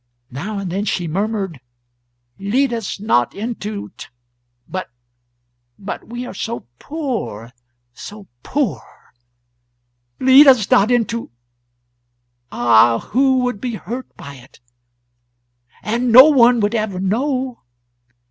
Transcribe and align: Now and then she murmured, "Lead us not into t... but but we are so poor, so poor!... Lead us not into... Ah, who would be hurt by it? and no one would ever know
Now 0.31 0.57
and 0.57 0.71
then 0.71 0.85
she 0.85 1.07
murmured, 1.07 1.59
"Lead 2.39 2.73
us 2.73 2.99
not 2.99 3.35
into 3.35 3.89
t... 3.97 4.07
but 4.67 4.89
but 5.77 6.07
we 6.07 6.25
are 6.25 6.33
so 6.33 6.65
poor, 6.79 7.51
so 7.93 8.25
poor!... 8.41 8.81
Lead 10.19 10.47
us 10.47 10.71
not 10.71 10.89
into... 10.89 11.29
Ah, 12.51 12.97
who 13.11 13.41
would 13.41 13.61
be 13.61 13.75
hurt 13.75 14.07
by 14.17 14.37
it? 14.37 14.59
and 15.83 16.11
no 16.11 16.29
one 16.29 16.61
would 16.61 16.73
ever 16.73 16.99
know 16.99 17.59